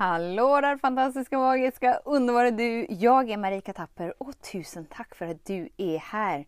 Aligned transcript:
Hallå 0.00 0.60
där 0.60 0.76
fantastiska, 0.76 1.38
magiska, 1.38 2.00
underbara 2.04 2.50
du! 2.50 2.86
Jag 2.88 3.30
är 3.30 3.36
Marika 3.36 3.72
Tapper 3.72 4.14
och 4.18 4.40
tusen 4.40 4.84
tack 4.84 5.14
för 5.14 5.26
att 5.26 5.44
du 5.44 5.68
är 5.76 5.98
här. 5.98 6.46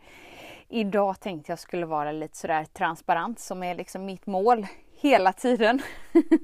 Idag 0.69 1.21
tänkte 1.21 1.53
jag 1.53 1.59
skulle 1.59 1.87
vara 1.87 2.13
lite 2.13 2.37
sådär 2.37 2.65
transparent 2.65 3.41
som 3.41 3.63
är 3.63 3.75
liksom 3.75 4.05
mitt 4.05 4.27
mål 4.27 4.67
hela 5.01 5.33
tiden. 5.33 5.83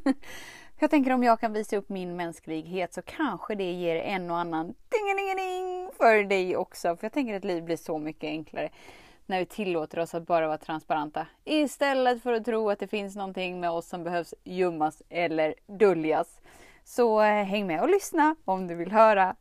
jag 0.79 0.90
tänker 0.90 1.12
om 1.12 1.22
jag 1.22 1.40
kan 1.40 1.52
visa 1.52 1.76
upp 1.76 1.88
min 1.88 2.16
mänsklighet 2.16 2.95
så 2.95 3.02
kanske 3.02 3.54
det 3.54 3.72
ger 3.72 3.96
en 3.96 4.30
och 4.30 4.38
annan 4.38 4.66
ding 4.66 5.90
för 5.96 6.25
dig 6.25 6.56
också. 6.56 6.96
För 6.96 7.04
jag 7.04 7.12
tänker 7.12 7.36
att 7.36 7.45
livet 7.45 7.64
blir 7.64 7.77
så 7.77 7.98
mycket 7.98 8.29
enklare 8.29 8.70
när 9.27 9.38
vi 9.38 9.46
tillåter 9.46 9.98
oss 9.98 10.14
att 10.14 10.27
bara 10.27 10.46
vara 10.46 10.59
transparenta. 10.59 11.27
Istället 11.45 12.22
för 12.22 12.32
att 12.32 12.45
tro 12.45 12.70
att 12.70 12.79
det 12.79 12.88
finns 12.88 13.16
någonting 13.16 13.61
med 13.61 13.70
oss 13.70 13.88
som 13.88 14.04
behövs 14.04 14.34
gömmas 14.45 15.02
eller 15.09 15.54
döljas. 15.66 16.40
Så 16.91 17.23
eh, 17.23 17.45
häng 17.45 17.66
med 17.66 17.80
och 17.80 17.89
lyssna 17.89 18.36
om 18.45 18.66
du 18.66 18.74
vill 18.74 18.92
höra. 18.92 19.37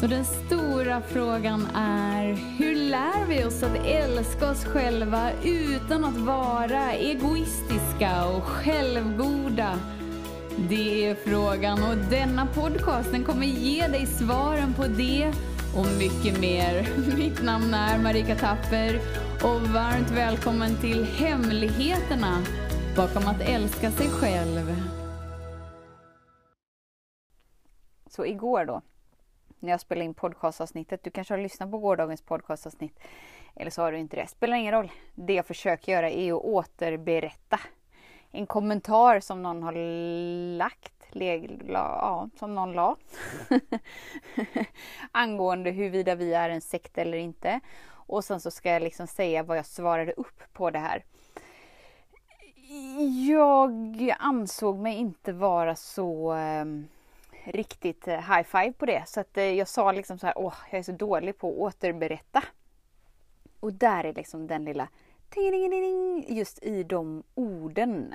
Så 0.00 0.06
den 0.06 0.24
stora 0.24 1.02
frågan 1.02 1.66
är, 1.76 2.24
hur 2.58 2.74
lär 2.74 3.26
vi 3.28 3.44
oss 3.44 3.62
att 3.62 3.86
älska 3.86 4.50
oss 4.50 4.64
själva 4.64 5.30
utan 5.44 6.04
att 6.04 6.16
vara 6.16 6.92
egoistiska 6.92 8.26
och 8.26 8.42
självgoda? 8.42 9.78
Det 10.68 11.06
är 11.06 11.14
frågan 11.14 11.82
och 11.82 11.96
denna 12.10 12.46
podcast 12.46 13.10
den 13.10 13.24
kommer 13.24 13.46
ge 13.46 13.86
dig 13.86 14.06
svaren 14.06 14.74
på 14.74 14.86
det 14.86 15.32
och 15.76 15.86
mycket 15.98 16.40
mer. 16.40 16.88
Mitt 17.16 17.42
namn 17.42 17.74
är 17.74 17.98
Marika 17.98 18.36
Tapper 18.36 19.00
och 19.42 19.60
varmt 19.60 20.10
välkommen 20.10 20.76
till 20.80 21.04
Hemligheterna 21.04 22.42
bakom 22.96 23.28
att 23.28 23.40
älska 23.40 23.90
sig 23.90 24.08
själv. 24.08 24.76
Så 28.06 28.26
igår 28.26 28.64
då, 28.64 28.82
när 29.58 29.70
jag 29.70 29.80
spelade 29.80 30.04
in 30.04 30.14
podcastavsnittet, 30.14 31.04
du 31.04 31.10
kanske 31.10 31.34
har 31.34 31.38
lyssnat 31.38 31.70
på 31.70 31.78
gårdagens 31.78 32.22
podcastavsnitt, 32.22 33.00
eller 33.56 33.70
så 33.70 33.82
har 33.82 33.92
du 33.92 33.98
inte 33.98 34.16
det. 34.16 34.26
Spelar 34.26 34.56
ingen 34.56 34.72
roll. 34.72 34.92
Det 35.14 35.34
jag 35.34 35.46
försöker 35.46 35.92
göra 35.92 36.10
är 36.10 36.32
att 36.32 36.42
återberätta 36.42 37.60
en 38.30 38.46
kommentar 38.46 39.20
som 39.20 39.42
någon 39.42 39.62
har 39.62 39.72
lagt 40.56 40.92
leg, 41.10 41.62
la, 41.68 41.78
ja, 41.78 42.28
som 42.38 42.54
någon 42.54 42.72
la. 42.72 42.96
Angående 45.12 45.70
huruvida 45.70 46.14
vi 46.14 46.34
är 46.34 46.50
en 46.50 46.60
sekt 46.60 46.98
eller 46.98 47.18
inte. 47.18 47.60
Och 47.90 48.24
sen 48.24 48.40
så 48.40 48.50
ska 48.50 48.70
jag 48.70 48.82
liksom 48.82 49.06
säga 49.06 49.42
vad 49.42 49.58
jag 49.58 49.66
svarade 49.66 50.12
upp 50.12 50.42
på 50.52 50.70
det 50.70 50.78
här. 50.78 51.04
Jag 53.28 54.14
ansåg 54.18 54.78
mig 54.78 54.96
inte 54.96 55.32
vara 55.32 55.76
så 55.76 56.32
ehm, 56.32 56.88
eh, 57.44 57.52
riktigt 57.52 58.08
high 58.08 58.42
five 58.42 58.72
på 58.72 58.86
det. 58.86 59.02
Så 59.06 59.20
att 59.20 59.36
eh, 59.36 59.44
jag 59.44 59.68
sa 59.68 59.92
liksom 59.92 60.18
så 60.18 60.26
här, 60.26 60.38
åh, 60.38 60.54
jag 60.70 60.78
är 60.78 60.82
så 60.82 60.92
dålig 60.92 61.38
på 61.38 61.48
att 61.48 61.58
återberätta. 61.58 62.42
Och 63.60 63.72
där 63.72 64.04
är 64.04 64.12
liksom 64.12 64.46
den 64.46 64.64
lilla 64.64 64.88
just 66.28 66.62
i 66.62 66.82
de 66.82 67.22
orden 67.34 68.14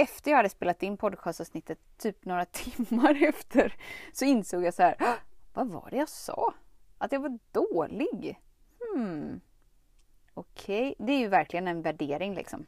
efter 0.00 0.30
jag 0.30 0.36
hade 0.36 0.48
spelat 0.48 0.82
in 0.82 0.96
podcastavsnittet, 0.96 1.78
typ 1.98 2.24
några 2.24 2.44
timmar 2.52 3.24
efter, 3.24 3.74
så 4.12 4.24
insåg 4.24 4.64
jag 4.64 4.74
så 4.74 4.82
här, 4.82 4.96
vad 5.54 5.68
var 5.68 5.88
det 5.90 5.96
jag 5.96 6.08
sa? 6.08 6.54
Att 6.98 7.12
jag 7.12 7.20
var 7.20 7.38
dålig? 7.52 8.40
Hmm. 8.78 9.40
Okej, 10.34 10.92
okay. 10.92 11.06
det 11.06 11.12
är 11.12 11.18
ju 11.18 11.28
verkligen 11.28 11.68
en 11.68 11.82
värdering 11.82 12.34
liksom. 12.34 12.66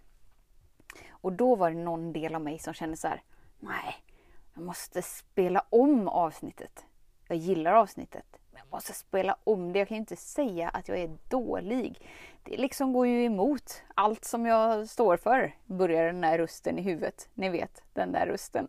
Och 1.21 1.33
då 1.33 1.57
var 1.57 1.71
det 1.71 1.77
någon 1.77 2.13
del 2.13 2.35
av 2.35 2.41
mig 2.41 2.59
som 2.59 2.75
kände 2.75 2.97
så 2.97 3.09
här, 3.09 3.23
nej, 3.59 3.95
jag 4.55 4.65
måste 4.65 5.03
spela 5.03 5.65
om 5.71 6.09
avsnittet. 6.09 6.85
Jag 7.29 7.39
gillar 7.39 7.73
avsnittet, 7.73 8.27
men 8.51 8.63
jag 8.65 8.73
måste 8.77 8.93
spela 8.93 9.36
om 9.45 9.73
det. 9.73 9.79
Jag 9.79 9.89
kan 9.89 9.95
ju 9.95 10.01
inte 10.01 10.17
säga 10.17 10.69
att 10.69 10.89
jag 10.89 10.98
är 10.98 11.17
dålig 11.29 12.01
det 12.42 12.57
liksom 12.57 12.92
går 12.92 13.07
ju 13.07 13.25
emot 13.25 13.83
allt 13.95 14.25
som 14.25 14.47
jag 14.47 14.89
står 14.89 15.17
för, 15.17 15.55
börjar 15.67 16.07
den 16.07 16.20
där 16.20 16.39
rösten 16.39 16.79
i 16.79 16.83
huvudet. 16.83 17.29
Ni 17.35 17.48
vet, 17.48 17.83
den 17.92 18.13
där 18.13 18.27
rösten. 18.27 18.69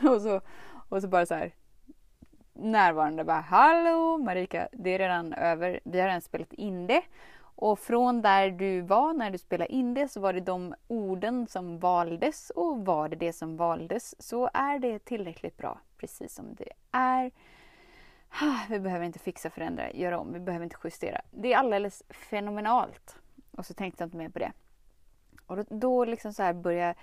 och, 0.10 0.22
så, 0.22 0.40
och 0.88 1.02
så 1.02 1.08
bara 1.08 1.26
så 1.26 1.34
här 1.34 1.54
närvarande 2.52 3.24
bara 3.24 3.40
Hallå 3.40 4.18
Marika, 4.18 4.68
det 4.72 4.90
är 4.90 4.98
redan 4.98 5.32
över. 5.32 5.80
Vi 5.84 6.00
har 6.00 6.06
redan 6.06 6.20
spelat 6.20 6.52
in 6.52 6.86
det. 6.86 7.02
Och 7.60 7.78
från 7.78 8.22
där 8.22 8.50
du 8.50 8.80
var 8.80 9.12
när 9.12 9.30
du 9.30 9.38
spelade 9.38 9.72
in 9.72 9.94
det 9.94 10.08
så 10.08 10.20
var 10.20 10.32
det 10.32 10.40
de 10.40 10.74
orden 10.88 11.46
som 11.46 11.78
valdes 11.78 12.50
och 12.50 12.86
var 12.86 13.08
det 13.08 13.16
det 13.16 13.32
som 13.32 13.56
valdes 13.56 14.22
så 14.22 14.50
är 14.54 14.78
det 14.78 14.98
tillräckligt 14.98 15.56
bra 15.56 15.80
precis 15.96 16.34
som 16.34 16.54
det 16.54 16.72
är. 16.90 17.30
Ah, 18.28 18.66
vi 18.68 18.80
behöver 18.80 19.06
inte 19.06 19.18
fixa, 19.18 19.50
förändra, 19.50 19.92
göra 19.92 20.18
om. 20.18 20.32
Vi 20.32 20.40
behöver 20.40 20.64
inte 20.64 20.76
justera. 20.84 21.20
Det 21.30 21.52
är 21.52 21.58
alldeles 21.58 22.02
fenomenalt. 22.08 23.16
Och 23.50 23.66
så 23.66 23.74
tänkte 23.74 24.02
jag 24.02 24.06
inte 24.06 24.16
mer 24.16 24.28
på 24.28 24.38
det. 24.38 24.52
Och 25.46 25.56
då, 25.56 25.64
då 25.68 26.04
liksom 26.04 26.32
så 26.32 26.42
här 26.42 26.52
började, 26.52 26.94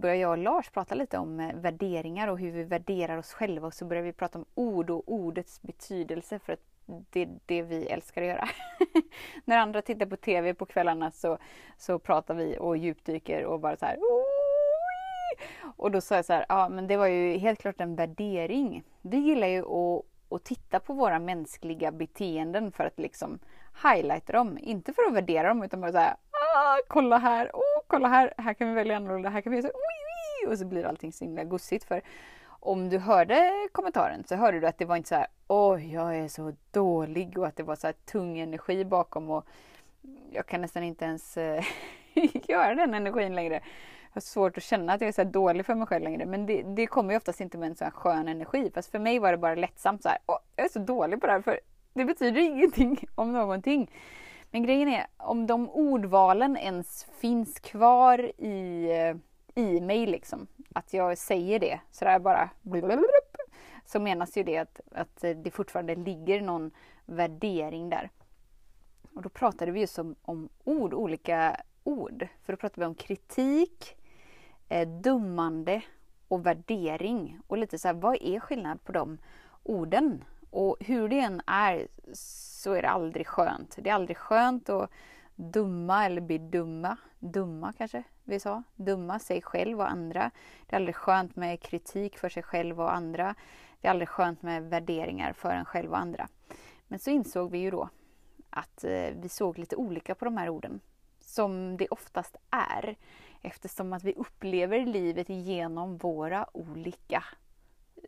började 0.00 0.20
jag 0.20 0.30
och 0.30 0.38
Lars 0.38 0.70
prata 0.70 0.94
lite 0.94 1.18
om 1.18 1.40
eh, 1.40 1.54
värderingar 1.54 2.28
och 2.28 2.38
hur 2.38 2.50
vi 2.50 2.64
värderar 2.64 3.16
oss 3.16 3.32
själva. 3.32 3.66
Och 3.66 3.74
så 3.74 3.84
började 3.84 4.06
vi 4.06 4.12
prata 4.12 4.38
om 4.38 4.44
ord 4.54 4.90
och 4.90 5.02
ordets 5.06 5.62
betydelse 5.62 6.38
för 6.38 6.52
att 6.52 6.75
det 6.86 7.22
är 7.22 7.38
det 7.46 7.62
vi 7.62 7.86
älskar 7.86 8.22
att 8.22 8.28
göra. 8.28 8.48
När 9.44 9.58
andra 9.58 9.82
tittar 9.82 10.06
på 10.06 10.16
TV 10.16 10.54
på 10.54 10.66
kvällarna 10.66 11.10
så, 11.10 11.38
så 11.76 11.98
pratar 11.98 12.34
vi 12.34 12.56
och 12.58 12.76
djupdyker 12.76 13.44
och 13.44 13.60
bara 13.60 13.76
så 13.76 13.86
här 13.86 13.98
och 15.76 15.90
då 15.90 16.00
sa 16.00 16.14
jag 16.14 16.24
så 16.24 16.32
här, 16.32 16.46
ja 16.48 16.68
men 16.68 16.86
det 16.86 16.96
var 16.96 17.06
ju 17.06 17.38
helt 17.38 17.60
klart 17.60 17.80
en 17.80 17.96
värdering. 17.96 18.82
Vi 19.02 19.16
gillar 19.16 19.46
ju 19.46 19.60
att 19.60 20.04
att 20.28 20.44
titta 20.44 20.80
på 20.80 20.92
våra 20.92 21.18
mänskliga 21.18 21.92
beteenden 21.92 22.72
för 22.72 22.84
att 22.84 22.98
liksom 22.98 23.38
highlighta 23.82 24.32
dem. 24.32 24.58
Inte 24.60 24.92
för 24.92 25.02
att 25.02 25.14
värdera 25.14 25.48
dem 25.48 25.62
utan 25.62 25.80
bara 25.80 25.92
såhär, 25.92 26.16
ah, 26.30 26.78
kolla 26.88 27.18
här, 27.18 27.50
oh, 27.54 27.82
kolla 27.86 28.08
här, 28.08 28.34
här 28.38 28.54
kan 28.54 28.68
vi 28.68 28.74
välja 28.74 28.96
annorlunda, 28.96 29.28
här 29.28 29.40
kan 29.40 29.50
vi 29.50 29.58
göra 29.58 29.68
så, 29.68 29.72
här. 30.44 30.52
och 30.52 30.58
så 30.58 30.64
blir 30.64 30.86
allting 30.86 31.12
så 31.12 31.24
himla 31.24 31.44
gussigt. 31.44 31.84
För 31.84 32.02
om 32.60 32.88
du 32.88 32.98
hörde 32.98 33.52
kommentaren 33.72 34.24
så 34.24 34.36
hörde 34.36 34.60
du 34.60 34.66
att 34.66 34.78
det 34.78 34.84
var 34.84 34.96
inte 34.96 35.08
så 35.08 35.14
här, 35.14 35.26
oj, 35.46 35.92
jag 35.92 36.16
är 36.16 36.28
så 36.28 36.52
dålig 36.70 37.38
och 37.38 37.46
att 37.46 37.56
det 37.56 37.62
var 37.62 37.76
så 37.76 37.86
här 37.86 37.94
tung 38.04 38.38
energi 38.38 38.84
bakom 38.84 39.30
och 39.30 39.46
jag 40.30 40.46
kan 40.46 40.60
nästan 40.60 40.82
inte 40.82 41.04
ens 41.04 41.36
eh, 41.36 41.64
göra 42.48 42.74
den 42.74 42.94
energin 42.94 43.34
längre 43.34 43.54
Jag 43.54 43.62
har 44.12 44.20
svårt 44.20 44.56
att 44.56 44.62
känna 44.62 44.92
att 44.92 45.00
jag 45.00 45.08
är 45.08 45.12
så 45.12 45.24
dålig 45.24 45.66
för 45.66 45.74
mig 45.74 45.86
själv 45.86 46.04
längre. 46.04 46.26
Men 46.26 46.46
det, 46.46 46.62
det 46.62 46.86
kommer 46.86 47.10
ju 47.10 47.16
oftast 47.16 47.40
inte 47.40 47.58
med 47.58 47.68
en 47.68 47.76
sån 47.76 47.84
här 47.84 47.92
skön 47.92 48.28
energi. 48.28 48.70
Fast 48.74 48.90
för 48.90 48.98
mig 48.98 49.18
var 49.18 49.30
det 49.30 49.38
bara 49.38 49.54
lättsamt 49.54 50.02
så 50.02 50.08
här. 50.08 50.18
Åh, 50.26 50.38
jag 50.56 50.64
är 50.64 50.70
så 50.70 50.78
dålig 50.78 51.20
på 51.20 51.26
det 51.26 51.32
här. 51.32 51.40
För 51.40 51.60
det 51.92 52.04
betyder 52.04 52.40
ingenting 52.50 53.08
om 53.14 53.32
någonting. 53.32 53.90
Men 54.50 54.62
grejen 54.62 54.88
är, 54.88 55.06
om 55.16 55.46
de 55.46 55.70
ordvalen 55.70 56.56
ens 56.56 57.06
finns 57.20 57.60
kvar 57.60 58.18
i, 58.40 58.90
eh, 58.90 59.16
i 59.56 59.80
mig 59.80 60.06
liksom. 60.06 60.46
Att 60.74 60.92
jag 60.92 61.18
säger 61.18 61.58
det 61.58 61.80
sådär 61.90 62.18
bara. 62.18 62.50
Så 63.84 64.00
menas 64.00 64.36
ju 64.36 64.42
det 64.42 64.58
att, 64.58 64.80
att 64.92 65.20
det 65.20 65.50
fortfarande 65.50 65.94
ligger 65.94 66.40
någon 66.40 66.70
värdering 67.04 67.90
där. 67.90 68.10
Och 69.14 69.22
då 69.22 69.28
pratade 69.28 69.70
vi 69.72 69.80
just 69.80 69.98
om, 69.98 70.14
om 70.22 70.48
ord, 70.64 70.94
olika 70.94 71.56
ord. 71.84 72.28
För 72.44 72.52
då 72.52 72.56
pratade 72.56 72.80
vi 72.80 72.86
om 72.86 72.94
kritik, 72.94 73.96
eh, 74.68 74.88
dummande 74.88 75.82
och 76.28 76.46
värdering. 76.46 77.38
Och 77.46 77.58
lite 77.58 77.78
så 77.78 77.88
här, 77.88 77.94
vad 77.94 78.22
är 78.22 78.40
skillnad 78.40 78.84
på 78.84 78.92
de 78.92 79.18
orden? 79.62 80.24
Och 80.50 80.76
hur 80.80 81.08
det 81.08 81.20
än 81.20 81.42
är 81.46 81.88
så 82.12 82.72
är 82.72 82.82
det 82.82 82.88
aldrig 82.88 83.26
skönt. 83.26 83.76
Det 83.78 83.90
är 83.90 83.94
aldrig 83.94 84.16
skönt 84.16 84.68
att 84.68 84.90
dumma 85.36 86.04
eller 86.04 86.20
bli 86.20 86.38
dumma. 86.38 86.96
Dumma 87.18 87.72
kanske 87.72 88.02
vi 88.24 88.40
sa. 88.40 88.62
Dumma 88.76 89.18
sig 89.18 89.42
själv 89.42 89.80
och 89.80 89.90
andra. 89.90 90.30
Det 90.66 90.76
är 90.76 90.76
aldrig 90.76 90.96
skönt 90.96 91.36
med 91.36 91.60
kritik 91.60 92.18
för 92.18 92.28
sig 92.28 92.42
själv 92.42 92.80
och 92.80 92.94
andra. 92.94 93.34
Det 93.80 93.88
är 93.88 93.90
aldrig 93.90 94.08
skönt 94.08 94.42
med 94.42 94.62
värderingar 94.62 95.32
för 95.32 95.50
en 95.50 95.64
själv 95.64 95.90
och 95.90 95.98
andra. 95.98 96.28
Men 96.88 96.98
så 96.98 97.10
insåg 97.10 97.50
vi 97.50 97.58
ju 97.58 97.70
då 97.70 97.88
att 98.50 98.84
eh, 98.84 99.10
vi 99.16 99.28
såg 99.28 99.58
lite 99.58 99.76
olika 99.76 100.14
på 100.14 100.24
de 100.24 100.36
här 100.36 100.48
orden. 100.48 100.80
Som 101.20 101.76
det 101.76 101.88
oftast 101.88 102.36
är 102.50 102.96
eftersom 103.42 103.92
att 103.92 104.04
vi 104.04 104.14
upplever 104.14 104.86
livet 104.86 105.28
genom 105.28 105.96
våra 105.96 106.46
olika 106.52 107.24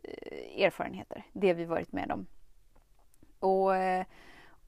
eh, 0.03 0.63
erfarenheter, 0.63 1.23
det 1.33 1.53
vi 1.53 1.65
varit 1.65 1.91
med 1.91 2.11
om. 2.11 2.27
Och 3.39 3.75
eh, 3.75 4.05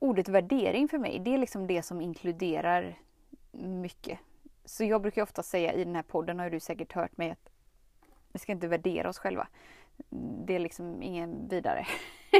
ordet 0.01 0.29
värdering 0.29 0.87
för 0.87 0.97
mig, 0.97 1.19
det 1.19 1.33
är 1.33 1.37
liksom 1.37 1.67
det 1.67 1.83
som 1.83 2.01
inkluderar 2.01 2.99
mycket. 3.51 4.19
Så 4.65 4.83
jag 4.83 5.01
brukar 5.01 5.21
ofta 5.21 5.43
säga 5.43 5.73
i 5.73 5.83
den 5.83 5.95
här 5.95 6.03
podden, 6.03 6.39
har 6.39 6.49
du 6.49 6.59
säkert 6.59 6.93
hört 6.93 7.17
mig, 7.17 7.31
att 7.31 7.49
vi 8.31 8.39
ska 8.39 8.51
inte 8.51 8.67
värdera 8.67 9.09
oss 9.09 9.17
själva. 9.17 9.47
Det 10.45 10.55
är 10.55 10.59
liksom 10.59 11.01
ingen 11.01 11.47
vidare. 11.47 11.87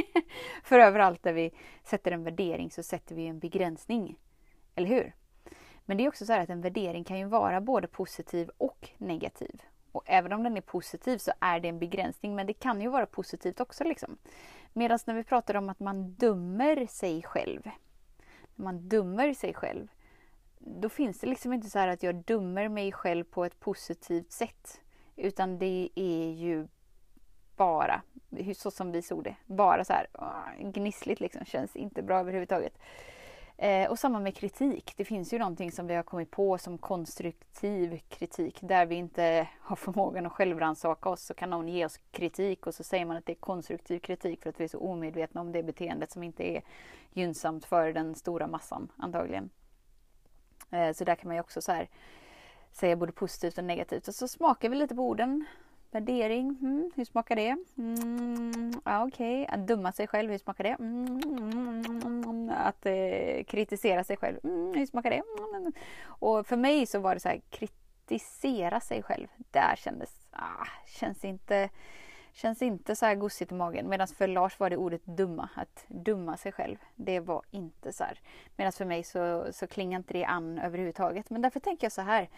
för 0.64 0.78
överallt 0.78 1.22
där 1.22 1.32
vi 1.32 1.52
sätter 1.82 2.12
en 2.12 2.24
värdering 2.24 2.70
så 2.70 2.82
sätter 2.82 3.14
vi 3.14 3.26
en 3.26 3.38
begränsning. 3.38 4.18
Eller 4.74 4.88
hur? 4.88 5.14
Men 5.84 5.96
det 5.96 6.04
är 6.04 6.08
också 6.08 6.26
så 6.26 6.32
att 6.32 6.50
en 6.50 6.60
värdering 6.60 7.04
kan 7.04 7.18
ju 7.18 7.24
vara 7.24 7.60
både 7.60 7.88
positiv 7.88 8.50
och 8.58 8.90
negativ. 8.98 9.62
Och 9.92 10.02
även 10.06 10.32
om 10.32 10.42
den 10.42 10.56
är 10.56 10.60
positiv 10.60 11.18
så 11.18 11.32
är 11.40 11.60
det 11.60 11.68
en 11.68 11.78
begränsning 11.78 12.34
men 12.34 12.46
det 12.46 12.52
kan 12.52 12.80
ju 12.80 12.88
vara 12.88 13.06
positivt 13.06 13.60
också. 13.60 13.84
Liksom. 13.84 14.18
Medan 14.72 14.98
när 15.06 15.14
vi 15.14 15.24
pratar 15.24 15.56
om 15.56 15.68
att 15.68 15.80
man 15.80 16.10
dömer 16.10 16.86
sig 16.86 17.22
själv. 17.22 17.70
När 18.54 18.64
man 18.64 18.88
dömer 18.88 19.34
sig 19.34 19.54
själv. 19.54 19.88
Då 20.58 20.88
finns 20.88 21.20
det 21.20 21.26
liksom 21.26 21.52
inte 21.52 21.70
så 21.70 21.78
här 21.78 21.88
att 21.88 22.02
jag 22.02 22.14
dömer 22.14 22.68
mig 22.68 22.92
själv 22.92 23.24
på 23.24 23.44
ett 23.44 23.60
positivt 23.60 24.32
sätt. 24.32 24.80
Utan 25.16 25.58
det 25.58 25.88
är 25.94 26.30
ju 26.30 26.68
bara, 27.56 28.02
så 28.56 28.70
som 28.70 28.92
vi 28.92 29.02
såg 29.02 29.24
det, 29.24 29.36
bara 29.46 29.84
så 29.84 29.92
här 29.92 30.06
gnissligt 30.58 31.20
liksom. 31.20 31.44
Känns 31.44 31.76
inte 31.76 32.02
bra 32.02 32.20
överhuvudtaget. 32.20 32.78
Eh, 33.62 33.90
och 33.90 33.98
samma 33.98 34.20
med 34.20 34.36
kritik. 34.36 34.94
Det 34.96 35.04
finns 35.04 35.32
ju 35.32 35.38
någonting 35.38 35.72
som 35.72 35.86
vi 35.86 35.94
har 35.94 36.02
kommit 36.02 36.30
på 36.30 36.58
som 36.58 36.78
konstruktiv 36.78 38.00
kritik. 38.08 38.58
Där 38.60 38.86
vi 38.86 38.94
inte 38.94 39.48
har 39.60 39.76
förmågan 39.76 40.26
att 40.26 40.32
självrannsaka 40.32 41.08
oss 41.08 41.22
så 41.22 41.34
kan 41.34 41.50
någon 41.50 41.68
ge 41.68 41.84
oss 41.84 42.00
kritik 42.10 42.66
och 42.66 42.74
så 42.74 42.84
säger 42.84 43.04
man 43.04 43.16
att 43.16 43.26
det 43.26 43.32
är 43.32 43.36
konstruktiv 43.36 43.98
kritik 43.98 44.42
för 44.42 44.50
att 44.50 44.60
vi 44.60 44.64
är 44.64 44.68
så 44.68 44.78
omedvetna 44.78 45.40
om 45.40 45.52
det 45.52 45.62
beteendet 45.62 46.10
som 46.10 46.22
inte 46.22 46.50
är 46.50 46.62
gynnsamt 47.12 47.64
för 47.64 47.92
den 47.92 48.14
stora 48.14 48.46
massan 48.46 48.92
antagligen. 48.96 49.50
Eh, 50.70 50.92
så 50.92 51.04
där 51.04 51.14
kan 51.14 51.28
man 51.28 51.36
ju 51.36 51.40
också 51.40 51.62
så 51.62 51.72
här 51.72 51.88
säga 52.72 52.96
både 52.96 53.12
positivt 53.12 53.58
och 53.58 53.64
negativt. 53.64 54.08
Och 54.08 54.14
så 54.14 54.28
smakar 54.28 54.68
vi 54.68 54.76
lite 54.76 54.94
på 54.94 55.08
orden. 55.08 55.44
Värdering, 55.92 56.58
mm, 56.62 56.90
hur 56.94 57.04
smakar 57.04 57.36
det? 57.36 57.56
Mm, 57.78 58.72
ja, 58.84 59.04
Okej, 59.04 59.42
okay. 59.42 59.54
att 59.54 59.66
döma 59.66 59.92
sig 59.92 60.06
själv, 60.06 60.30
hur 60.30 60.38
smakar 60.38 60.64
det? 60.64 60.76
Mm, 60.80 62.50
att 62.50 62.86
eh, 62.86 63.44
kritisera 63.44 64.04
sig 64.04 64.16
själv, 64.16 64.38
mm, 64.44 64.74
hur 64.74 64.86
smakar 64.86 65.10
det? 65.10 65.22
Mm. 65.56 65.72
Och 66.04 66.46
för 66.46 66.56
mig 66.56 66.86
så 66.86 66.98
var 66.98 67.14
det 67.14 67.20
så 67.20 67.28
här, 67.28 67.40
kritisera 67.50 68.80
sig 68.80 69.02
själv. 69.02 69.28
Där 69.50 69.76
kändes, 69.76 70.26
ah, 70.30 70.66
känns 70.86 71.24
inte, 71.24 71.68
känns 72.32 72.62
inte 72.62 72.96
så 72.96 73.06
här 73.06 73.14
gosigt 73.14 73.52
i 73.52 73.54
magen. 73.54 73.88
Medan 73.88 74.08
för 74.08 74.26
Lars 74.26 74.60
var 74.60 74.70
det 74.70 74.76
ordet 74.76 75.04
dumma, 75.04 75.48
att 75.54 75.84
dumma 75.88 76.36
sig 76.36 76.52
själv. 76.52 76.76
Det 76.96 77.20
var 77.20 77.42
inte 77.50 77.92
så 77.92 78.04
här. 78.04 78.20
Medan 78.56 78.72
för 78.72 78.84
mig 78.84 79.04
så, 79.04 79.46
så 79.52 79.66
klingar 79.66 79.98
inte 79.98 80.12
det 80.12 80.24
an 80.24 80.58
överhuvudtaget. 80.58 81.30
Men 81.30 81.42
därför 81.42 81.60
tänker 81.60 81.84
jag 81.84 81.92
så 81.92 82.02
här, 82.02 82.28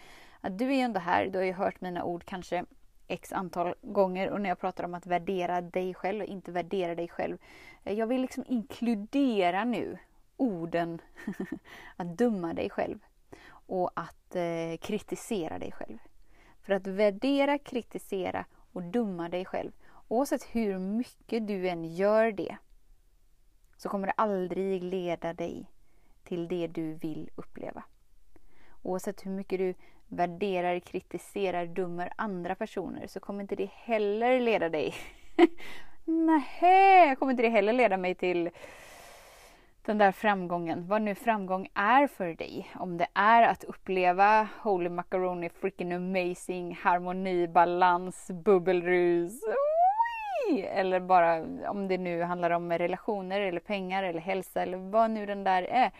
att 0.41 0.57
du 0.57 0.65
är 0.65 0.75
ju 0.75 0.81
ändå 0.81 0.99
här, 0.99 1.27
du 1.27 1.37
har 1.37 1.45
ju 1.45 1.53
hört 1.53 1.81
mina 1.81 2.03
ord 2.03 2.23
kanske 2.25 2.65
x 3.07 3.33
antal 3.33 3.75
gånger 3.81 4.29
och 4.29 4.41
när 4.41 4.49
jag 4.49 4.59
pratar 4.59 4.83
om 4.83 4.93
att 4.93 5.05
värdera 5.05 5.61
dig 5.61 5.93
själv 5.93 6.21
och 6.21 6.27
inte 6.27 6.51
värdera 6.51 6.95
dig 6.95 7.07
själv. 7.07 7.37
Eh, 7.83 7.93
jag 7.93 8.07
vill 8.07 8.21
liksom 8.21 8.43
inkludera 8.47 9.63
nu 9.63 9.97
orden 10.37 11.01
att 11.95 12.17
döma 12.17 12.53
dig 12.53 12.69
själv 12.69 12.99
och 13.47 13.91
att 13.95 14.35
eh, 14.35 14.77
kritisera 14.81 15.59
dig 15.59 15.71
själv. 15.71 15.97
För 16.61 16.73
att 16.73 16.87
värdera, 16.87 17.57
kritisera 17.57 18.45
och 18.73 18.83
döma 18.83 19.29
dig 19.29 19.45
själv, 19.45 19.71
oavsett 20.07 20.43
hur 20.43 20.79
mycket 20.79 21.47
du 21.47 21.69
än 21.69 21.95
gör 21.95 22.31
det, 22.31 22.57
så 23.77 23.89
kommer 23.89 24.07
det 24.07 24.13
aldrig 24.13 24.83
leda 24.83 25.33
dig 25.33 25.71
till 26.23 26.47
det 26.47 26.67
du 26.67 26.93
vill 26.93 27.29
uppleva. 27.35 27.83
Oavsett 28.85 29.25
hur 29.25 29.31
mycket 29.31 29.59
du 29.59 29.73
värderar, 30.07 30.79
kritiserar, 30.79 31.65
dömer 31.65 32.13
andra 32.15 32.55
personer 32.55 33.07
så 33.07 33.19
kommer 33.19 33.41
inte 33.41 33.55
det 33.55 33.69
heller 33.73 34.39
leda 34.39 34.69
dig... 34.69 34.93
Nej, 36.05 37.15
kommer 37.15 37.31
inte 37.31 37.43
det 37.43 37.49
heller 37.49 37.73
leda 37.73 37.97
mig 37.97 38.15
till 38.15 38.49
den 39.85 39.97
där 39.97 40.11
framgången. 40.11 40.87
Vad 40.87 41.01
nu 41.01 41.15
framgång 41.15 41.67
är 41.73 42.07
för 42.07 42.33
dig. 42.33 42.71
Om 42.75 42.97
det 42.97 43.07
är 43.13 43.41
att 43.41 43.63
uppleva 43.63 44.47
Holy 44.61 44.89
Macaroni 44.89 45.49
freaking 45.49 45.93
amazing, 45.93 46.75
harmoni, 46.75 47.47
balans, 47.47 48.31
bubbelrus. 48.31 49.41
Eller 50.63 50.99
bara 50.99 51.45
om 51.69 51.87
det 51.87 51.97
nu 51.97 52.21
handlar 52.21 52.49
om 52.49 52.71
relationer 52.71 53.41
eller 53.41 53.59
pengar 53.59 54.03
eller 54.03 54.21
hälsa 54.21 54.61
eller 54.61 54.77
vad 54.77 55.11
nu 55.11 55.25
den 55.25 55.43
där 55.43 55.63
är 55.63 55.91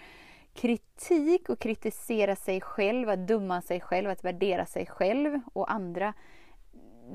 kritik 0.56 1.50
och 1.50 1.60
kritisera 1.60 2.36
sig 2.36 2.62
själv, 2.62 3.10
att 3.10 3.28
döma 3.28 3.62
sig 3.62 3.82
själv, 3.82 4.10
att 4.10 4.24
värdera 4.24 4.66
sig 4.66 4.86
själv 4.86 5.40
och 5.54 5.72
andra. 5.72 6.14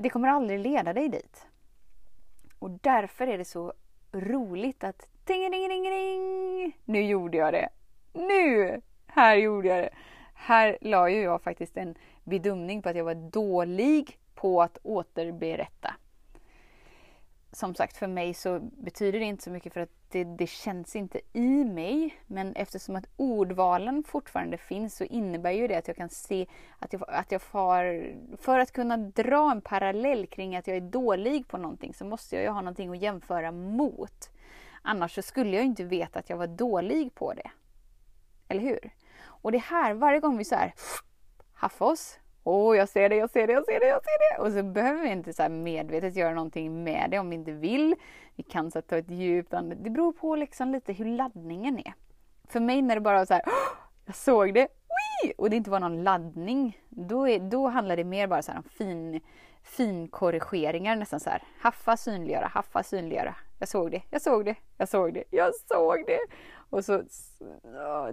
Det 0.01 0.09
kommer 0.09 0.27
aldrig 0.27 0.59
leda 0.59 0.93
dig 0.93 1.09
dit. 1.09 1.47
Och 2.59 2.69
därför 2.69 3.27
är 3.27 3.37
det 3.37 3.45
så 3.45 3.73
roligt 4.11 4.83
att 4.83 5.07
ding, 5.25 5.51
ding, 5.51 5.69
ding, 5.69 5.83
ding, 5.83 6.77
nu 6.85 7.01
gjorde 7.01 7.37
jag 7.37 7.53
det. 7.53 7.69
Nu! 8.13 8.81
Här 9.07 9.35
gjorde 9.35 9.67
jag 9.67 9.79
det. 9.79 9.89
Här 10.33 10.77
la 10.81 11.09
ju 11.09 11.21
jag 11.21 11.41
faktiskt 11.41 11.77
en 11.77 11.95
bedömning 12.23 12.81
på 12.81 12.89
att 12.89 12.95
jag 12.95 13.03
var 13.03 13.31
dålig 13.31 14.19
på 14.35 14.61
att 14.61 14.77
återberätta 14.83 15.95
som 17.51 17.75
sagt, 17.75 17.97
för 17.97 18.07
mig 18.07 18.33
så 18.33 18.59
betyder 18.59 19.19
det 19.19 19.25
inte 19.25 19.43
så 19.43 19.49
mycket 19.49 19.73
för 19.73 19.81
att 19.81 19.89
det, 20.09 20.23
det, 20.23 20.47
känns 20.47 20.95
inte 20.95 21.21
i 21.33 21.63
mig. 21.65 22.17
Men 22.27 22.55
eftersom 22.55 22.95
att 22.95 23.05
ordvalen 23.17 24.03
fortfarande 24.03 24.57
finns 24.57 24.95
så 24.95 25.03
innebär 25.03 25.51
ju 25.51 25.67
det 25.67 25.75
att 25.75 25.87
jag 25.87 25.97
kan 25.97 26.09
se 26.09 26.47
att 26.79 26.93
jag, 26.93 27.03
att 27.07 27.31
jag 27.31 27.41
far... 27.41 28.15
För 28.37 28.59
att 28.59 28.71
kunna 28.71 28.97
dra 28.97 29.51
en 29.51 29.61
parallell 29.61 30.27
kring 30.27 30.55
att 30.55 30.67
jag 30.67 30.77
är 30.77 30.81
dålig 30.81 31.47
på 31.47 31.57
någonting 31.57 31.93
så 31.93 32.05
måste 32.05 32.35
jag 32.35 32.43
ju 32.43 32.49
ha 32.49 32.61
någonting 32.61 32.89
att 32.89 33.01
jämföra 33.01 33.51
mot. 33.51 34.29
Annars 34.81 35.15
så 35.15 35.21
skulle 35.21 35.55
jag 35.55 35.65
inte 35.65 35.83
veta 35.83 36.19
att 36.19 36.29
jag 36.29 36.37
var 36.37 36.47
dålig 36.47 37.15
på 37.15 37.33
det. 37.33 37.51
Eller 38.47 38.61
hur? 38.61 38.93
Och 39.23 39.51
det 39.51 39.57
här, 39.57 39.93
varje 39.93 40.19
gång 40.19 40.37
vi 40.37 40.45
så 40.45 40.55
här 40.55 40.73
haffa 41.53 41.85
oss 41.85 42.19
Åh, 42.43 42.71
oh, 42.71 42.77
jag 42.77 42.89
ser 42.89 43.09
det, 43.09 43.15
jag 43.15 43.29
ser 43.29 43.47
det, 43.47 43.53
jag 43.53 43.65
ser 43.65 43.79
det, 43.79 43.87
jag 43.87 44.03
ser 44.03 44.35
det. 44.35 44.43
Och 44.43 44.51
så 44.51 44.63
behöver 44.63 45.01
vi 45.01 45.09
inte 45.09 45.33
så 45.33 45.49
medvetet 45.49 46.15
göra 46.15 46.33
någonting 46.33 46.83
med 46.83 47.07
det 47.11 47.19
om 47.19 47.29
vi 47.29 47.35
inte 47.35 47.51
vill. 47.51 47.95
Vi 48.35 48.43
kan 48.43 48.71
så 48.71 48.81
ta 48.81 48.97
ett 48.97 49.11
djupt 49.11 49.53
andetag. 49.53 49.83
Det 49.83 49.89
beror 49.89 50.11
på 50.11 50.35
liksom 50.35 50.71
lite 50.71 50.93
hur 50.93 51.05
laddningen 51.05 51.79
är. 51.79 51.93
För 52.47 52.59
mig 52.59 52.81
när 52.81 52.95
det 52.95 53.01
bara 53.01 53.17
var 53.17 53.25
så 53.25 53.33
här, 53.33 53.43
oh, 53.43 53.77
jag 54.05 54.15
såg 54.15 54.53
det, 54.53 54.67
Wii! 55.23 55.33
och 55.37 55.49
det 55.49 55.55
inte 55.55 55.69
var 55.69 55.79
någon 55.79 56.03
laddning. 56.03 56.77
Då, 56.89 57.27
är, 57.29 57.39
då 57.39 57.67
handlar 57.67 57.95
det 57.95 58.03
mer 58.03 58.27
bara 58.27 58.41
så 58.41 58.51
om 58.51 58.63
fin, 58.63 59.21
finkorrigeringar 59.63 60.95
nästan 60.95 61.19
så 61.19 61.29
här. 61.29 61.43
Haffa, 61.59 61.97
synliggöra, 61.97 62.47
haffa, 62.47 62.83
synliggöra. 62.83 63.35
Jag 63.61 63.69
såg 63.69 63.91
det, 63.91 64.01
jag 64.09 64.21
såg 64.21 64.45
det, 64.45 64.55
jag 64.77 64.89
såg 64.89 65.13
det, 65.13 65.23
jag 65.29 65.55
såg 65.55 66.03
det. 66.07 66.19
Och 66.69 66.85
så, 66.85 67.03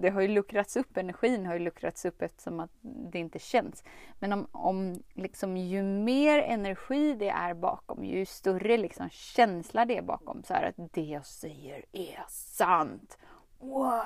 det 0.00 0.10
har 0.10 0.20
ju 0.20 0.28
luckrats 0.28 0.76
upp, 0.76 0.96
energin 0.96 1.46
har 1.46 1.54
ju 1.54 1.60
luckrats 1.60 2.04
upp 2.04 2.22
eftersom 2.22 2.60
att 2.60 2.70
det 2.82 3.18
inte 3.18 3.38
känns. 3.38 3.84
Men 4.18 4.32
om, 4.32 4.48
om 4.52 5.02
liksom, 5.14 5.56
ju 5.56 5.82
mer 5.82 6.38
energi 6.38 7.14
det 7.14 7.28
är 7.28 7.55
bakom, 7.55 8.05
ju 8.05 8.26
större 8.26 8.76
liksom, 8.76 9.08
känsla 9.10 9.84
det 9.84 9.98
är 9.98 10.02
bakom. 10.02 10.43
Så 10.43 10.55
här 10.55 10.69
att 10.69 10.93
det 10.93 11.02
jag 11.02 11.26
säger 11.26 11.84
är 11.93 12.24
sant. 12.28 13.19
Wow! 13.58 14.02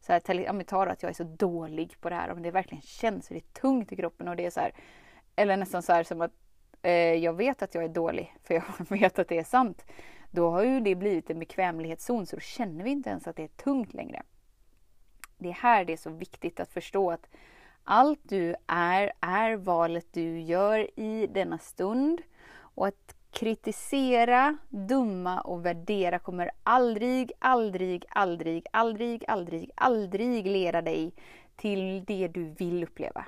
Så 0.00 0.12
här, 0.12 0.50
om 0.50 0.58
vi 0.58 0.64
tar 0.64 0.86
att 0.86 1.02
jag 1.02 1.10
är 1.10 1.14
så 1.14 1.24
dålig 1.24 2.00
på 2.00 2.08
det 2.08 2.14
här, 2.14 2.30
om 2.30 2.42
det 2.42 2.50
verkligen 2.50 2.82
känns, 2.82 3.28
och 3.28 3.34
det 3.34 3.40
är 3.40 3.60
tungt 3.60 3.92
i 3.92 3.96
kroppen 3.96 4.28
och 4.28 4.36
det 4.36 4.46
är 4.46 4.50
så 4.50 4.60
här, 4.60 4.74
eller 5.36 5.56
nästan 5.56 5.82
så 5.82 5.92
här 5.92 6.02
som 6.02 6.20
att 6.20 6.32
eh, 6.82 7.14
jag 7.14 7.32
vet 7.32 7.62
att 7.62 7.74
jag 7.74 7.84
är 7.84 7.88
dålig, 7.88 8.36
för 8.42 8.54
jag 8.54 8.64
vet 8.88 9.18
att 9.18 9.28
det 9.28 9.38
är 9.38 9.44
sant. 9.44 9.84
Då 10.34 10.50
har 10.50 10.64
ju 10.64 10.80
det 10.80 10.94
blivit 10.94 11.30
en 11.30 11.38
bekvämlighetszon 11.38 12.26
så 12.26 12.36
då 12.36 12.40
känner 12.40 12.84
vi 12.84 12.90
inte 12.90 13.10
ens 13.10 13.26
att 13.26 13.36
det 13.36 13.42
är 13.42 13.48
tungt 13.48 13.94
längre. 13.94 14.22
Det 15.38 15.48
är 15.48 15.52
här 15.52 15.84
det 15.84 15.92
är 15.92 15.96
så 15.96 16.10
viktigt 16.10 16.60
att 16.60 16.72
förstå 16.72 17.10
att 17.10 17.26
allt 17.84 18.20
du 18.22 18.54
är, 18.66 19.12
är 19.20 19.56
valet 19.56 20.06
du 20.12 20.40
gör 20.40 21.00
i 21.00 21.26
denna 21.26 21.58
stund. 21.58 22.22
Och 22.56 22.86
att 22.86 23.16
kritisera, 23.30 24.56
döma 24.68 25.40
och 25.40 25.66
värdera 25.66 26.18
kommer 26.18 26.50
aldrig, 26.62 27.32
aldrig, 27.38 28.04
aldrig, 28.08 28.66
aldrig, 28.72 29.24
aldrig, 29.26 29.70
aldrig 29.74 30.46
leda 30.46 30.82
dig 30.82 31.12
till 31.56 32.04
det 32.04 32.28
du 32.28 32.44
vill 32.44 32.84
uppleva. 32.84 33.24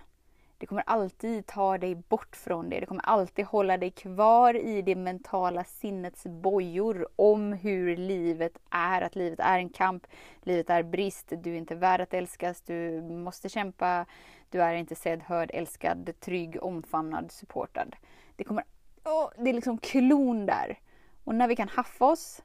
Det 0.58 0.66
kommer 0.66 0.82
alltid 0.86 1.46
ta 1.46 1.78
dig 1.78 1.94
bort 1.94 2.36
från 2.36 2.70
det. 2.70 2.80
Det 2.80 2.86
kommer 2.86 3.06
alltid 3.06 3.44
hålla 3.44 3.76
dig 3.76 3.90
kvar 3.90 4.56
i 4.56 4.82
det 4.82 4.94
mentala 4.94 5.64
sinnets 5.64 6.26
bojor 6.26 7.08
om 7.16 7.52
hur 7.52 7.96
livet 7.96 8.58
är. 8.70 9.02
Att 9.02 9.16
livet 9.16 9.40
är 9.40 9.58
en 9.58 9.68
kamp, 9.68 10.06
livet 10.42 10.70
är 10.70 10.82
brist, 10.82 11.32
du 11.36 11.52
är 11.52 11.56
inte 11.56 11.74
värd 11.74 12.00
att 12.00 12.14
älskas, 12.14 12.60
du 12.60 13.02
måste 13.02 13.48
kämpa, 13.48 14.06
du 14.50 14.62
är 14.62 14.74
inte 14.74 14.94
sedd, 14.94 15.22
hörd, 15.22 15.50
älskad, 15.54 16.20
trygg, 16.20 16.62
omfamnad, 16.62 17.32
supportad. 17.32 17.96
Det 18.36 18.44
kommer... 18.44 18.64
Oh, 19.04 19.30
det 19.38 19.50
är 19.50 19.54
liksom 19.54 19.78
klon 19.78 20.46
där. 20.46 20.78
Och 21.24 21.34
när 21.34 21.48
vi 21.48 21.56
kan 21.56 21.68
haffa 21.68 22.04
oss, 22.04 22.42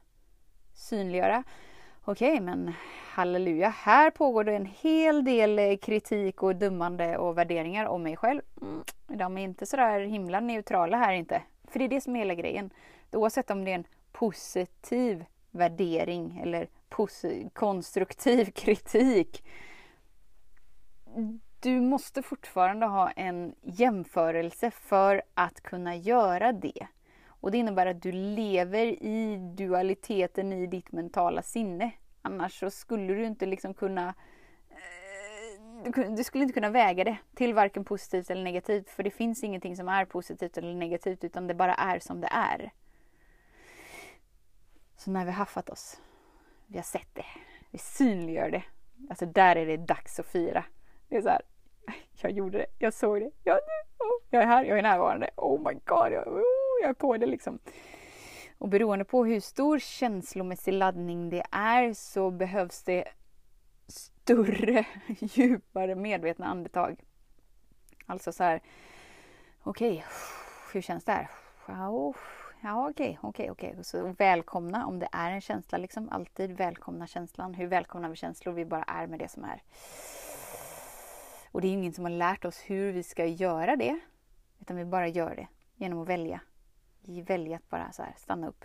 synliggöra, 0.74 1.44
okej, 2.04 2.32
okay, 2.32 2.40
men 2.40 2.72
halleluja, 3.08 3.68
här 3.68 4.10
pågår 4.10 4.44
det 4.44 4.56
en 4.56 4.68
hel 4.80 5.24
del 5.24 5.58
eh, 5.58 5.76
kritik 5.76 6.42
och 6.42 6.56
dömande 6.56 7.18
och 7.18 7.38
värderingar 7.38 7.86
om 7.86 8.02
mig 8.02 8.16
själv. 8.16 8.40
Mm, 8.62 8.82
de 9.06 9.38
är 9.38 9.42
inte 9.42 9.66
sådär 9.66 10.00
himla 10.00 10.40
neutrala 10.40 10.96
här 10.96 11.12
inte. 11.12 11.42
För 11.68 11.78
det 11.78 11.84
är 11.84 11.88
det 11.88 12.00
som 12.00 12.16
är 12.16 12.20
hela 12.20 12.34
grejen. 12.34 12.70
Oavsett 13.12 13.50
om 13.50 13.64
det 13.64 13.70
är 13.70 13.74
en 13.74 13.86
positiv 14.12 15.24
värdering 15.50 16.40
eller 16.42 16.68
konstruktiv 17.52 18.44
kritik. 18.54 19.44
du 21.60 21.80
måste 21.80 22.22
fortfarande 22.22 22.86
ha 22.86 23.10
en 23.10 23.54
jämförelse 23.62 24.70
för 24.70 25.22
att 25.34 25.60
kunna 25.60 25.96
göra 25.96 26.52
det. 26.52 26.86
Och 27.42 27.50
det 27.50 27.58
innebär 27.58 27.86
att 27.86 28.02
du 28.02 28.12
lever 28.12 28.86
i 29.02 29.36
dualiteten 29.36 30.52
i 30.52 30.66
ditt 30.66 30.92
mentala 30.92 31.42
sinne. 31.42 31.90
Annars 32.22 32.60
så 32.60 32.70
skulle 32.70 33.14
du 33.14 33.24
inte 33.24 33.46
liksom 33.46 33.74
kunna 33.74 34.14
eh, 34.70 36.10
du 36.16 36.24
skulle 36.24 36.42
inte 36.42 36.54
kunna 36.54 36.70
väga 36.70 37.04
det 37.04 37.16
till 37.34 37.54
varken 37.54 37.84
positivt 37.84 38.30
eller 38.30 38.42
negativt 38.42 38.90
för 38.90 39.02
det 39.02 39.10
finns 39.10 39.44
ingenting 39.44 39.76
som 39.76 39.88
är 39.88 40.04
positivt 40.04 40.58
eller 40.58 40.74
negativt 40.74 41.24
utan 41.24 41.46
det 41.46 41.54
bara 41.54 41.74
är 41.74 41.98
som 41.98 42.20
det 42.20 42.28
är. 42.30 42.72
Så 44.96 45.10
när 45.10 45.24
vi 45.24 45.30
har 45.30 45.38
haffat 45.38 45.70
oss, 45.70 46.00
vi 46.66 46.78
har 46.78 46.84
sett 46.84 47.14
det, 47.14 47.26
vi 47.70 47.78
synliggör 47.78 48.50
det. 48.50 48.64
Alltså 49.10 49.26
där 49.26 49.56
är 49.56 49.66
det 49.66 49.76
dags 49.76 50.20
att 50.20 50.26
fira. 50.26 50.64
Det 51.08 51.16
är 51.16 51.22
så 51.22 51.28
här, 51.28 51.42
jag 52.22 52.32
gjorde 52.32 52.58
det, 52.58 52.66
jag 52.78 52.94
såg 52.94 53.20
det, 53.20 53.30
jag, 53.44 53.58
jag 54.30 54.42
är 54.42 54.46
här, 54.46 54.64
jag 54.64 54.78
är 54.78 54.82
närvarande, 54.82 55.30
oh 55.36 55.58
my 55.58 55.78
god, 55.84 56.12
jag, 56.12 56.28
oh, 56.28 56.42
jag 56.82 56.90
är 56.90 56.94
på 56.94 57.16
det 57.16 57.26
liksom. 57.26 57.58
Och 58.58 58.68
beroende 58.68 59.04
på 59.04 59.24
hur 59.24 59.40
stor 59.40 59.78
känslomässig 59.78 60.72
laddning 60.72 61.30
det 61.30 61.42
är 61.50 61.94
så 61.94 62.30
behövs 62.30 62.82
det 62.82 63.04
större, 63.86 64.86
djupare 65.20 65.94
medvetna 65.94 66.46
andetag. 66.46 67.04
Alltså 68.06 68.32
så 68.32 68.44
här, 68.44 68.60
okej, 69.62 69.92
okay, 69.92 70.02
hur 70.72 70.80
känns 70.80 71.04
det 71.04 71.12
här? 71.12 71.30
Ja, 72.64 72.88
okej, 72.88 73.18
okej, 73.22 73.50
okej. 73.50 73.76
Så 73.82 74.14
välkomna 74.18 74.86
om 74.86 74.98
det 74.98 75.08
är 75.12 75.30
en 75.30 75.40
känsla, 75.40 75.78
liksom 75.78 76.08
alltid 76.08 76.56
välkomna 76.56 77.06
känslan. 77.06 77.54
Hur 77.54 77.66
välkomnar 77.66 78.08
vi 78.08 78.16
känslor? 78.16 78.52
Vi 78.52 78.64
bara 78.64 78.82
är 78.82 79.06
med 79.06 79.18
det 79.18 79.28
som 79.28 79.44
är. 79.44 79.62
Och 81.52 81.60
det 81.60 81.68
är 81.68 81.72
ingen 81.72 81.92
som 81.92 82.04
har 82.04 82.10
lärt 82.10 82.44
oss 82.44 82.62
hur 82.66 82.92
vi 82.92 83.02
ska 83.02 83.26
göra 83.26 83.76
det, 83.76 84.00
utan 84.60 84.76
vi 84.76 84.84
bara 84.84 85.08
gör 85.08 85.34
det 85.36 85.46
genom 85.76 86.02
att 86.02 86.08
välja 86.08 86.40
välja 87.02 87.56
att 87.56 87.68
bara 87.68 87.92
så 87.92 88.02
här, 88.02 88.14
stanna 88.16 88.48
upp. 88.48 88.64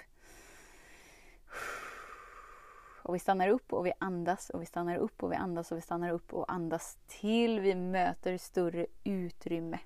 Och 3.03 3.15
vi 3.15 3.19
stannar 3.19 3.49
upp 3.49 3.73
och 3.73 3.85
vi 3.85 3.93
andas 3.99 4.49
och 4.49 4.61
vi 4.61 4.65
stannar 4.65 4.97
upp 4.97 5.23
och 5.23 5.31
vi 5.31 5.35
andas 5.35 5.71
och 5.71 5.77
vi 5.77 5.81
stannar 5.81 6.09
upp 6.09 6.33
och 6.33 6.51
andas 6.51 6.97
till 7.07 7.59
vi 7.59 7.75
möter 7.75 8.37
större 8.37 8.85
utrymme. 9.03 9.79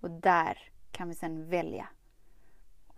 Och 0.00 0.10
där 0.10 0.58
kan 0.90 1.08
vi 1.08 1.14
sedan 1.14 1.48
välja. 1.48 1.88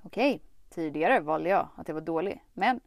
Okej, 0.02 0.34
okay, 0.34 0.46
tidigare 0.68 1.20
valde 1.20 1.50
jag 1.50 1.68
att 1.76 1.88
jag 1.88 1.94
var 1.94 2.00
dålig, 2.00 2.44
men 2.52 2.80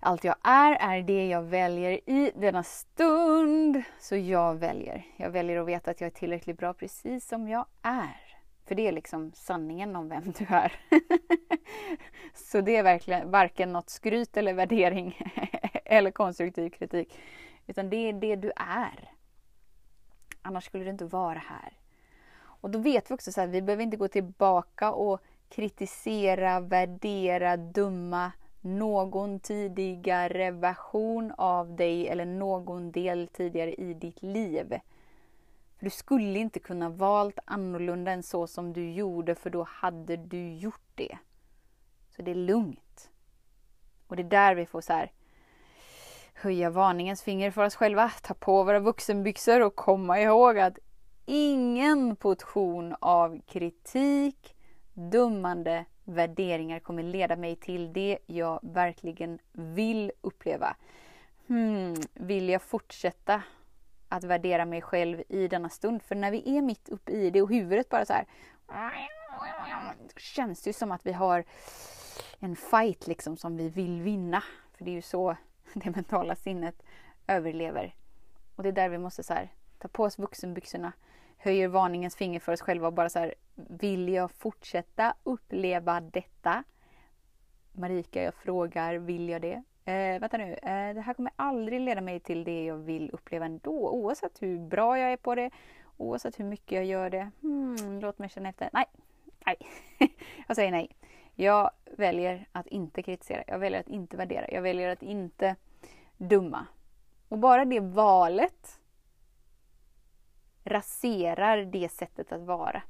allt 0.00 0.24
jag 0.24 0.36
är, 0.42 0.72
är 0.72 1.02
det 1.02 1.26
jag 1.28 1.42
väljer 1.42 2.10
i 2.10 2.32
denna 2.34 2.62
stund. 2.62 3.82
Så 4.00 4.16
jag 4.16 4.54
väljer. 4.54 5.06
Jag 5.16 5.30
väljer 5.30 5.60
att 5.60 5.66
veta 5.66 5.90
att 5.90 6.00
jag 6.00 6.06
är 6.06 6.14
tillräckligt 6.14 6.58
bra 6.58 6.74
precis 6.74 7.28
som 7.28 7.48
jag 7.48 7.66
är. 7.82 8.27
För 8.68 8.74
det 8.74 8.88
är 8.88 8.92
liksom 8.92 9.32
sanningen 9.34 9.96
om 9.96 10.08
vem 10.08 10.32
du 10.38 10.46
är. 10.48 10.72
så 12.34 12.60
det 12.60 12.76
är 12.76 12.82
verkligen 12.82 13.30
varken 13.30 13.72
något 13.72 13.90
skryt 13.90 14.36
eller 14.36 14.52
värdering 14.52 15.18
eller 15.84 16.10
konstruktiv 16.10 16.70
kritik. 16.70 17.18
Utan 17.66 17.90
det 17.90 17.96
är 17.96 18.12
det 18.12 18.36
du 18.36 18.52
är. 18.56 19.12
Annars 20.42 20.64
skulle 20.64 20.84
du 20.84 20.90
inte 20.90 21.04
vara 21.04 21.38
här. 21.38 21.72
Och 22.38 22.70
då 22.70 22.78
vet 22.78 23.10
vi 23.10 23.14
också 23.14 23.32
så 23.32 23.40
här, 23.40 23.48
vi 23.48 23.62
behöver 23.62 23.82
inte 23.82 23.96
gå 23.96 24.08
tillbaka 24.08 24.92
och 24.92 25.20
kritisera, 25.48 26.60
värdera, 26.60 27.56
dumma 27.56 28.32
någon 28.60 29.40
tidigare 29.40 30.50
version 30.50 31.32
av 31.36 31.76
dig 31.76 32.08
eller 32.08 32.24
någon 32.24 32.92
del 32.92 33.28
tidigare 33.28 33.74
i 33.74 33.94
ditt 33.94 34.22
liv. 34.22 34.78
För 35.78 35.84
du 35.84 35.90
skulle 35.90 36.38
inte 36.38 36.60
kunna 36.60 36.88
valt 36.88 37.38
annorlunda 37.44 38.10
än 38.10 38.22
så 38.22 38.46
som 38.46 38.72
du 38.72 38.90
gjorde 38.90 39.34
för 39.34 39.50
då 39.50 39.66
hade 39.70 40.16
du 40.16 40.52
gjort 40.52 40.90
det. 40.94 41.18
Så 42.16 42.22
det 42.22 42.30
är 42.30 42.34
lugnt. 42.34 43.10
Och 44.06 44.16
det 44.16 44.22
är 44.22 44.30
där 44.30 44.54
vi 44.54 44.66
får 44.66 44.80
så 44.80 44.92
här 44.92 45.12
höja 46.34 46.70
varningens 46.70 47.22
finger 47.22 47.50
för 47.50 47.64
oss 47.64 47.74
själva, 47.74 48.10
ta 48.22 48.34
på 48.34 48.64
våra 48.64 48.80
vuxenbyxor 48.80 49.60
och 49.60 49.76
komma 49.76 50.20
ihåg 50.20 50.58
att 50.58 50.78
ingen 51.26 52.16
portion 52.16 52.94
av 53.00 53.40
kritik, 53.46 54.56
dömande, 54.92 55.84
värderingar 56.04 56.80
kommer 56.80 57.02
leda 57.02 57.36
mig 57.36 57.56
till 57.56 57.92
det 57.92 58.18
jag 58.26 58.60
verkligen 58.62 59.38
vill 59.52 60.12
uppleva. 60.20 60.76
Hmm, 61.46 61.94
vill 62.14 62.48
jag 62.48 62.62
fortsätta 62.62 63.42
att 64.08 64.24
värdera 64.24 64.64
mig 64.64 64.82
själv 64.82 65.22
i 65.28 65.48
denna 65.48 65.68
stund? 65.68 66.02
För 66.02 66.14
när 66.14 66.30
vi 66.30 66.56
är 66.56 66.62
mitt 66.62 66.88
uppe 66.88 67.12
i 67.12 67.30
det 67.30 67.42
och 67.42 67.48
huvudet 67.48 67.88
bara 67.88 68.04
så 68.04 68.12
här 68.12 68.26
då 70.14 70.20
känns 70.20 70.62
det 70.62 70.68
ju 70.68 70.74
som 70.74 70.92
att 70.92 71.06
vi 71.06 71.12
har 71.12 71.44
en 72.38 72.56
fight 72.56 73.06
liksom 73.06 73.36
som 73.36 73.56
vi 73.56 73.68
vill 73.68 74.02
vinna. 74.02 74.42
För 74.76 74.84
det 74.84 74.90
är 74.90 74.94
ju 74.94 75.02
så 75.02 75.36
det 75.72 75.90
mentala 75.90 76.34
sinnet 76.34 76.82
överlever. 77.26 77.94
Och 78.56 78.62
det 78.62 78.68
är 78.68 78.72
där 78.72 78.88
vi 78.88 78.98
måste 78.98 79.22
så 79.22 79.34
här, 79.34 79.52
ta 79.78 79.88
på 79.88 80.04
oss 80.04 80.18
vuxenbyxorna, 80.18 80.92
höjer 81.36 81.68
varningens 81.68 82.16
finger 82.16 82.40
för 82.40 82.52
oss 82.52 82.60
själva 82.60 82.86
och 82.86 82.92
bara 82.92 83.08
så 83.08 83.18
här, 83.18 83.34
vill 83.54 84.08
jag 84.08 84.30
fortsätta 84.30 85.14
uppleva 85.22 86.00
detta? 86.00 86.64
Marika, 87.72 88.22
jag 88.22 88.34
frågar, 88.34 88.94
vill 88.94 89.28
jag 89.28 89.42
det? 89.42 89.62
Eh, 89.88 90.20
vänta 90.20 90.36
nu, 90.36 90.52
eh, 90.52 90.94
det 90.94 91.00
här 91.00 91.14
kommer 91.14 91.32
aldrig 91.36 91.80
leda 91.80 92.00
mig 92.00 92.20
till 92.20 92.44
det 92.44 92.64
jag 92.64 92.76
vill 92.76 93.10
uppleva 93.12 93.46
ändå, 93.46 93.90
oavsett 93.90 94.42
hur 94.42 94.58
bra 94.58 94.98
jag 94.98 95.12
är 95.12 95.16
på 95.16 95.34
det, 95.34 95.50
oavsett 95.96 96.40
hur 96.40 96.44
mycket 96.44 96.72
jag 96.72 96.84
gör 96.84 97.10
det. 97.10 97.30
Hmm, 97.40 98.00
låt 98.00 98.18
mig 98.18 98.28
känna 98.28 98.48
efter. 98.48 98.70
Nej, 98.72 98.84
nej, 99.46 99.56
jag 100.46 100.56
säger 100.56 100.70
nej. 100.70 100.96
Jag 101.34 101.70
väljer 101.96 102.48
att 102.52 102.66
inte 102.66 103.02
kritisera, 103.02 103.44
jag 103.46 103.58
väljer 103.58 103.80
att 103.80 103.88
inte 103.88 104.16
värdera, 104.16 104.50
jag 104.50 104.62
väljer 104.62 104.88
att 104.88 105.02
inte 105.02 105.56
döma. 106.16 106.66
Och 107.28 107.38
bara 107.38 107.64
det 107.64 107.80
valet 107.80 108.80
raserar 110.64 111.64
det 111.64 111.88
sättet 111.88 112.32
att 112.32 112.42
vara. 112.42 112.82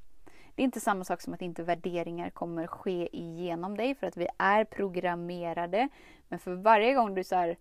Det 0.59 0.63
är 0.63 0.65
inte 0.65 0.81
samma 0.81 1.05
sak 1.05 1.21
som 1.21 1.35
att 1.35 1.43
inte 1.43 1.63
värderingar 1.63 2.31
kommer 2.31 2.67
ske 2.67 3.17
igenom 3.17 3.77
dig 3.77 3.95
för 3.95 4.07
att 4.07 4.17
vi 4.17 4.29
är 4.39 4.65
programmerade. 4.65 5.89
Men 6.29 6.39
för 6.39 6.55
varje 6.55 6.95
gång 6.95 7.15
du 7.15 7.25
så 7.25 7.37
här, 7.37 7.57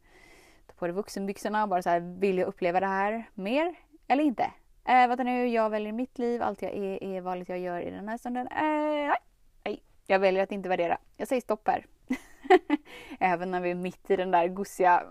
tar 0.67 0.75
på 0.75 0.87
dig 0.87 0.95
vuxenbyxorna 0.95 1.63
och 1.63 1.69
bara 1.69 1.81
så 1.81 1.89
här, 1.89 1.99
vill 2.19 2.37
jag 2.37 2.47
uppleva 2.47 2.79
det 2.79 2.87
här 2.87 3.29
mer 3.33 3.75
eller 4.07 4.23
inte? 4.23 4.43
Äh, 4.85 5.07
vänta 5.07 5.23
nu, 5.23 5.47
jag 5.47 5.69
väljer 5.69 5.91
mitt 5.91 6.19
liv, 6.19 6.41
allt 6.41 6.61
jag 6.61 6.73
är 6.73 7.03
är 7.03 7.21
valet 7.21 7.49
jag 7.49 7.59
gör 7.59 7.81
i 7.81 7.89
den 7.89 8.09
här 8.09 8.17
stunden. 8.17 8.47
Äh, 8.47 8.57
nej, 8.57 9.17
nej, 9.63 9.83
jag 10.07 10.19
väljer 10.19 10.43
att 10.43 10.51
inte 10.51 10.69
värdera. 10.69 10.97
Jag 11.17 11.27
säger 11.27 11.41
stopp 11.41 11.67
här. 11.67 11.85
Även 13.19 13.51
när 13.51 13.61
vi 13.61 13.71
är 13.71 13.75
mitt 13.75 14.09
i 14.11 14.15
den 14.15 14.31
där 14.31 14.47
gosiga 14.47 15.03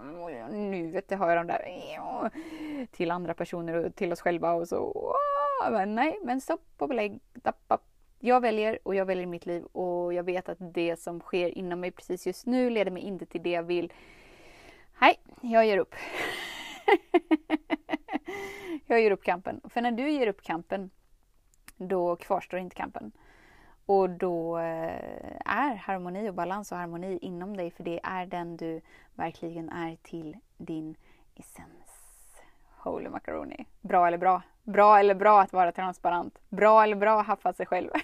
nuet, 0.50 1.08
det 1.08 1.16
har 1.16 1.28
jag 1.28 1.38
de 1.38 1.46
där 1.46 2.30
till 2.86 3.10
andra 3.10 3.34
personer 3.34 3.74
och 3.74 3.94
till 3.94 4.12
oss 4.12 4.20
själva 4.20 4.52
och 4.52 4.68
så. 4.68 5.14
Ah, 5.62 5.70
men 5.70 5.94
nej, 5.94 6.18
men 6.22 6.40
stopp 6.40 6.66
och 6.78 6.88
belägg. 6.88 7.20
Jag 8.18 8.40
väljer 8.40 8.78
och 8.82 8.94
jag 8.94 9.06
väljer 9.06 9.26
mitt 9.26 9.46
liv 9.46 9.64
och 9.64 10.14
jag 10.14 10.22
vet 10.22 10.48
att 10.48 10.58
det 10.74 10.96
som 11.00 11.20
sker 11.20 11.58
inom 11.58 11.80
mig 11.80 11.90
precis 11.90 12.26
just 12.26 12.46
nu 12.46 12.70
leder 12.70 12.90
mig 12.90 13.02
inte 13.02 13.26
till 13.26 13.42
det 13.42 13.50
jag 13.50 13.62
vill. 13.62 13.92
Nej, 15.00 15.20
jag 15.40 15.66
ger 15.66 15.78
upp. 15.78 15.94
jag 18.86 19.00
ger 19.00 19.10
upp 19.10 19.24
kampen. 19.24 19.60
För 19.64 19.80
när 19.82 19.92
du 19.92 20.10
ger 20.10 20.26
upp 20.26 20.42
kampen, 20.42 20.90
då 21.76 22.16
kvarstår 22.16 22.60
inte 22.60 22.76
kampen. 22.76 23.12
Och 23.86 24.10
då 24.10 24.58
eh, 24.58 25.36
är 25.44 25.74
harmoni 25.74 26.30
och 26.30 26.34
balans 26.34 26.72
och 26.72 26.78
harmoni 26.78 27.18
inom 27.22 27.56
dig 27.56 27.70
för 27.70 27.84
det 27.84 28.00
är 28.02 28.26
den 28.26 28.56
du 28.56 28.80
verkligen 29.14 29.68
är 29.68 29.96
till 30.02 30.36
din 30.56 30.96
essens. 31.34 31.85
Holy 32.86 33.08
macaroni. 33.08 33.66
Bra 33.80 34.06
eller 34.06 34.18
bra? 34.18 34.42
Bra 34.62 34.98
eller 34.98 35.14
bra 35.14 35.40
att 35.40 35.52
vara 35.52 35.72
transparent? 35.72 36.38
Bra 36.48 36.82
eller 36.82 36.96
bra 36.96 37.20
att 37.20 37.26
haffa 37.26 37.52
sig 37.52 37.66
själv? 37.66 37.90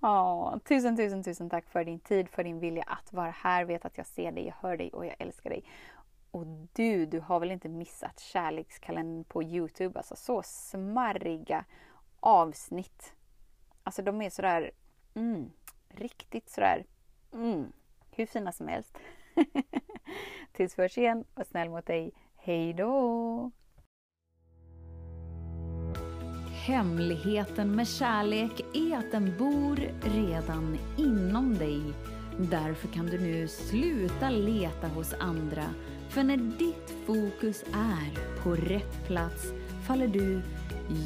oh, 0.00 0.58
tusen, 0.58 0.96
tusen, 0.96 1.22
tusen 1.22 1.50
tack 1.50 1.68
för 1.68 1.84
din 1.84 1.98
tid, 1.98 2.28
för 2.28 2.44
din 2.44 2.60
vilja 2.60 2.82
att 2.82 3.12
vara 3.12 3.30
här. 3.30 3.64
Vet 3.64 3.84
att 3.84 3.98
jag 3.98 4.06
ser 4.06 4.32
dig, 4.32 4.46
jag 4.46 4.54
hör 4.60 4.76
dig 4.76 4.90
och 4.92 5.06
jag 5.06 5.14
älskar 5.18 5.50
dig. 5.50 5.64
Och 6.30 6.46
du, 6.72 7.06
du 7.06 7.20
har 7.20 7.40
väl 7.40 7.50
inte 7.50 7.68
missat 7.68 8.20
kärlekskalendern 8.20 9.24
på 9.24 9.42
Youtube? 9.42 9.98
Alltså 9.98 10.16
så 10.16 10.42
smarriga 10.42 11.64
avsnitt. 12.20 13.14
Alltså 13.82 14.02
de 14.02 14.22
är 14.22 14.30
sådär, 14.30 14.70
mm, 15.14 15.52
riktigt 15.88 16.50
sådär, 16.50 16.84
mm, 17.32 17.72
hur 18.10 18.26
fina 18.26 18.52
som 18.52 18.68
helst. 18.68 18.98
Tills 20.52 20.78
vi 20.78 20.82
hörs 20.82 20.98
igen, 20.98 21.24
var 21.34 21.44
snäll 21.44 21.70
mot 21.70 21.86
dig. 21.86 22.12
Hej 22.36 22.72
då! 22.72 23.50
Hemligheten 26.66 27.76
med 27.76 27.88
kärlek 27.88 28.60
är 28.74 28.96
att 28.96 29.10
den 29.10 29.38
bor 29.38 29.76
redan 30.00 30.78
inom 30.98 31.54
dig. 31.54 31.80
Därför 32.38 32.88
kan 32.88 33.06
du 33.06 33.18
nu 33.18 33.48
sluta 33.48 34.30
leta 34.30 34.88
hos 34.88 35.14
andra 35.14 35.64
För 36.08 36.22
när 36.22 36.36
ditt 36.36 36.94
fokus 37.06 37.64
är 37.72 38.42
på 38.42 38.54
rätt 38.54 39.06
plats 39.06 39.52
faller 39.86 40.08
du 40.08 40.42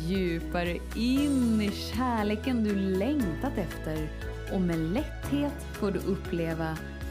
djupare 0.06 0.78
in 0.96 1.60
i 1.60 1.70
kärleken 1.70 2.64
du 2.64 2.74
längtat 2.74 3.58
efter 3.58 4.08
och 4.52 4.60
med 4.60 4.78
lätthet 4.78 5.66
får 5.72 5.90
du 5.90 5.98
uppleva 5.98 6.76